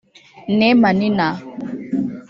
Neema 0.57 0.89
Nina 0.99 1.27